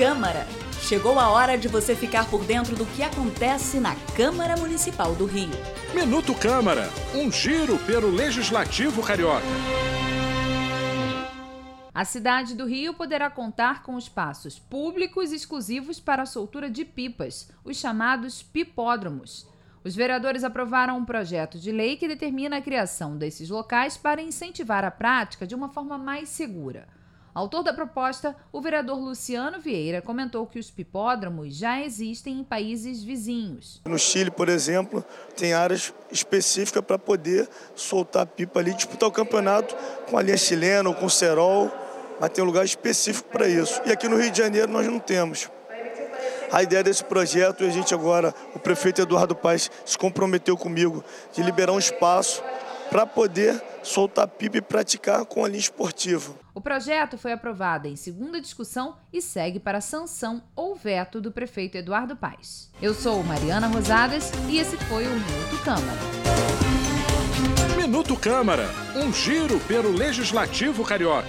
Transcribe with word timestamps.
Câmara. 0.00 0.46
Chegou 0.80 1.18
a 1.18 1.28
hora 1.28 1.58
de 1.58 1.68
você 1.68 1.94
ficar 1.94 2.24
por 2.30 2.42
dentro 2.46 2.74
do 2.74 2.86
que 2.86 3.02
acontece 3.02 3.78
na 3.78 3.94
Câmara 4.16 4.56
Municipal 4.56 5.14
do 5.14 5.26
Rio. 5.26 5.50
Minuto 5.94 6.34
Câmara, 6.34 6.88
um 7.14 7.30
giro 7.30 7.76
pelo 7.80 8.08
Legislativo 8.08 9.02
Carioca. 9.02 9.44
A 11.92 12.04
cidade 12.06 12.54
do 12.54 12.64
Rio 12.64 12.94
poderá 12.94 13.28
contar 13.28 13.82
com 13.82 13.98
espaços 13.98 14.58
públicos 14.58 15.32
exclusivos 15.32 16.00
para 16.00 16.22
a 16.22 16.26
soltura 16.26 16.70
de 16.70 16.82
pipas, 16.82 17.50
os 17.62 17.76
chamados 17.76 18.42
pipódromos. 18.42 19.46
Os 19.84 19.94
vereadores 19.94 20.44
aprovaram 20.44 20.96
um 20.96 21.04
projeto 21.04 21.58
de 21.58 21.70
lei 21.70 21.98
que 21.98 22.08
determina 22.08 22.56
a 22.56 22.62
criação 22.62 23.18
desses 23.18 23.50
locais 23.50 23.98
para 23.98 24.22
incentivar 24.22 24.82
a 24.82 24.90
prática 24.90 25.46
de 25.46 25.54
uma 25.54 25.68
forma 25.68 25.98
mais 25.98 26.30
segura. 26.30 26.88
Autor 27.32 27.62
da 27.62 27.72
proposta, 27.72 28.34
o 28.52 28.60
vereador 28.60 28.98
Luciano 28.98 29.60
Vieira 29.60 30.02
comentou 30.02 30.44
que 30.46 30.58
os 30.58 30.68
pipódromos 30.68 31.54
já 31.54 31.80
existem 31.80 32.40
em 32.40 32.44
países 32.44 33.04
vizinhos. 33.04 33.80
No 33.84 33.98
Chile, 33.98 34.32
por 34.32 34.48
exemplo, 34.48 35.04
tem 35.36 35.52
áreas 35.52 35.94
específicas 36.10 36.84
para 36.84 36.98
poder 36.98 37.48
soltar 37.76 38.26
pipa 38.26 38.58
ali, 38.58 38.74
disputar 38.74 39.08
o 39.08 39.12
campeonato 39.12 39.76
com 40.08 40.18
a 40.18 40.22
linha 40.22 40.36
chilena 40.36 40.88
ou 40.88 40.94
com 40.94 41.06
o 41.06 41.10
cerol, 41.10 41.70
mas 42.18 42.30
tem 42.30 42.42
um 42.42 42.46
lugar 42.46 42.64
específico 42.64 43.28
para 43.30 43.48
isso. 43.48 43.80
E 43.86 43.92
aqui 43.92 44.08
no 44.08 44.16
Rio 44.16 44.32
de 44.32 44.38
Janeiro 44.38 44.70
nós 44.72 44.86
não 44.86 44.98
temos. 44.98 45.48
A 46.50 46.64
ideia 46.64 46.82
desse 46.82 47.04
projeto, 47.04 47.62
e 47.62 47.68
a 47.68 47.70
gente 47.70 47.94
agora, 47.94 48.34
o 48.56 48.58
prefeito 48.58 49.00
Eduardo 49.00 49.36
Paes 49.36 49.70
se 49.84 49.96
comprometeu 49.96 50.56
comigo 50.56 51.04
de 51.32 51.44
liberar 51.44 51.70
um 51.70 51.78
espaço 51.78 52.42
para 52.90 53.06
poder 53.06 53.62
soltar 53.82 54.26
pipa 54.26 54.58
e 54.58 54.60
praticar 54.60 55.24
com 55.24 55.44
a 55.44 55.48
linha 55.48 55.60
esportiva. 55.60 56.34
O 56.52 56.60
projeto 56.60 57.16
foi 57.16 57.32
aprovado 57.32 57.86
em 57.86 57.96
segunda 57.96 58.40
discussão 58.40 58.96
e 59.12 59.22
segue 59.22 59.60
para 59.60 59.80
sanção 59.80 60.42
ou 60.56 60.74
veto 60.74 61.20
do 61.20 61.30
prefeito 61.30 61.78
Eduardo 61.78 62.16
Paes. 62.16 62.70
Eu 62.82 62.92
sou 62.92 63.22
Mariana 63.22 63.68
Rosadas 63.68 64.30
e 64.48 64.58
esse 64.58 64.76
foi 64.76 65.06
o 65.06 65.10
Minuto 65.10 65.64
Câmara. 65.64 66.00
Minuto 67.76 68.16
Câmara, 68.16 68.68
um 68.96 69.12
giro 69.12 69.58
pelo 69.60 69.90
Legislativo 69.90 70.84
Carioca. 70.84 71.28